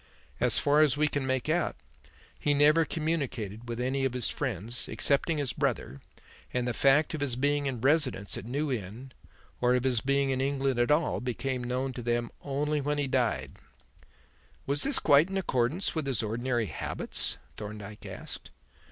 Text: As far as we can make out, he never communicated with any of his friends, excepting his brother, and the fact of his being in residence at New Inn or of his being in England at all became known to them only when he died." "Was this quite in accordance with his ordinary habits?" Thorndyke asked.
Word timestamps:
As 0.39 0.57
far 0.57 0.79
as 0.79 0.97
we 0.97 1.07
can 1.07 1.27
make 1.27 1.47
out, 1.47 1.75
he 2.39 2.55
never 2.55 2.85
communicated 2.85 3.69
with 3.69 3.79
any 3.79 4.03
of 4.03 4.13
his 4.13 4.29
friends, 4.31 4.89
excepting 4.89 5.37
his 5.37 5.53
brother, 5.53 6.01
and 6.51 6.67
the 6.67 6.73
fact 6.73 7.13
of 7.13 7.21
his 7.21 7.35
being 7.35 7.67
in 7.67 7.79
residence 7.81 8.35
at 8.35 8.47
New 8.47 8.71
Inn 8.71 9.11
or 9.61 9.75
of 9.75 9.83
his 9.83 10.01
being 10.01 10.31
in 10.31 10.41
England 10.41 10.79
at 10.79 10.89
all 10.89 11.21
became 11.21 11.63
known 11.63 11.93
to 11.93 12.01
them 12.01 12.31
only 12.41 12.81
when 12.81 12.97
he 12.97 13.05
died." 13.07 13.51
"Was 14.65 14.81
this 14.81 14.97
quite 14.97 15.29
in 15.29 15.37
accordance 15.37 15.93
with 15.93 16.07
his 16.07 16.23
ordinary 16.23 16.65
habits?" 16.65 17.37
Thorndyke 17.57 18.07
asked. 18.07 18.49